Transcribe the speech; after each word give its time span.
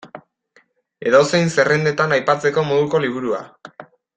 Edozein 1.09 1.53
zerrendatan 1.57 2.17
aipatzeko 2.17 2.67
moduko 2.71 3.03
liburua. 3.07 3.47